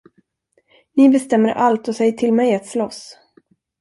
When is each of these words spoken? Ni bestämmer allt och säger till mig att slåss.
Ni 0.95 1.09
bestämmer 1.09 1.49
allt 1.57 1.87
och 1.87 1.95
säger 1.95 2.11
till 2.11 2.33
mig 2.33 2.55
att 2.55 2.65
slåss. 2.65 3.17